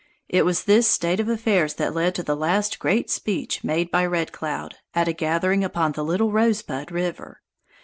[0.27, 4.03] It was this state of affairs that led to the last great speech made by
[4.07, 7.43] Red Cloud, at a gathering upon the Little Rosebud River.